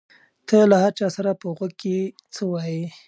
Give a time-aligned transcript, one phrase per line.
[0.47, 1.97] ته له هر چا سره په غوږ کې
[2.33, 2.85] څه وایې؟